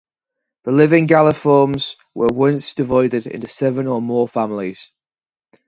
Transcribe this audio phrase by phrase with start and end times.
[0.63, 4.89] The living Galliformes were once divided into seven or more families.